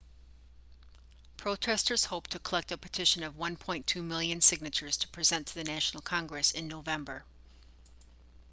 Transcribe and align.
protesters 1.37 2.05
hope 2.05 2.25
to 2.27 2.39
collect 2.39 2.71
a 2.71 2.77
petition 2.79 3.21
of 3.21 3.35
1.2 3.37 4.03
million 4.03 4.41
signatures 4.41 4.97
to 4.97 5.07
present 5.09 5.45
to 5.45 5.53
the 5.53 5.63
national 5.63 6.01
congress 6.01 6.51
in 6.53 6.67
november 6.67 7.23